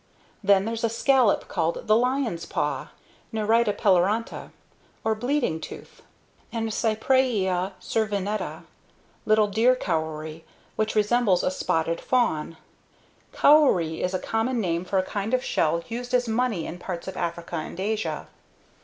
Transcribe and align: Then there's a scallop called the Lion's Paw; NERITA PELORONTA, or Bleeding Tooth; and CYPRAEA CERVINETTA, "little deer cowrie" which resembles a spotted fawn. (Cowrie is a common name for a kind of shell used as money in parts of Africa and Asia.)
Then 0.43 0.65
there's 0.65 0.83
a 0.83 0.89
scallop 0.89 1.47
called 1.47 1.85
the 1.85 1.95
Lion's 1.95 2.47
Paw; 2.47 2.87
NERITA 3.31 3.73
PELORONTA, 3.73 4.49
or 5.03 5.13
Bleeding 5.13 5.59
Tooth; 5.61 6.01
and 6.51 6.69
CYPRAEA 6.69 7.73
CERVINETTA, 7.79 8.63
"little 9.27 9.45
deer 9.45 9.75
cowrie" 9.75 10.43
which 10.75 10.95
resembles 10.95 11.43
a 11.43 11.51
spotted 11.51 12.01
fawn. 12.01 12.57
(Cowrie 13.31 14.01
is 14.01 14.15
a 14.15 14.17
common 14.17 14.59
name 14.59 14.85
for 14.85 14.97
a 14.97 15.03
kind 15.03 15.35
of 15.35 15.43
shell 15.43 15.83
used 15.87 16.15
as 16.15 16.27
money 16.27 16.65
in 16.65 16.79
parts 16.79 17.07
of 17.07 17.15
Africa 17.15 17.57
and 17.57 17.79
Asia.) 17.79 18.27